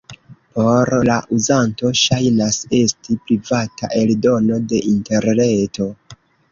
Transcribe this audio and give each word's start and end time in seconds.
Por 0.53 0.89
la 1.09 1.17
uzanto 1.37 1.91
ŝajnas 2.01 2.59
esti 2.81 3.19
privata 3.27 3.95
eldono 4.03 4.63
de 4.73 4.85
interreto. 4.95 5.93